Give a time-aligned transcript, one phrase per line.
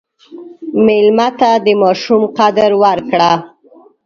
[0.85, 3.31] مېلمه ته د ماشوم قدر ورکړه.